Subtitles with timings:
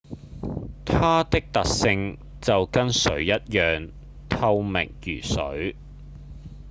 [0.85, 3.91] 「它的特性就跟水一樣
[4.31, 5.75] 透明如水